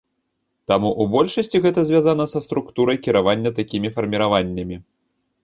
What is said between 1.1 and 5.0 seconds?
большасці гэта звязана са структурай кіравання такімі фарміраваннямі.